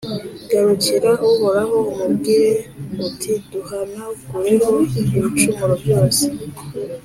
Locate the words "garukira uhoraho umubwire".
0.49-2.51